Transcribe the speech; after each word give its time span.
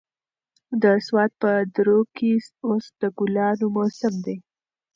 د 0.81 0.83
سوات 1.07 1.31
په 1.41 1.51
درو 1.75 1.99
کې 2.15 2.31
اوس 2.67 2.85
د 2.99 3.01
ګلانو 3.17 3.65
موسم 3.75 4.13
دی. 4.25 4.37